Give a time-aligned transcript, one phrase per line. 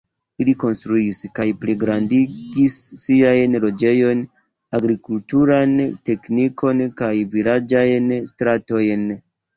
[0.43, 4.25] Ili konstruis kaj pligrandigis siajn loĝejojn,
[4.79, 5.77] agrikulturan
[6.11, 9.07] teknikon kaj la vilaĝajn stratojn.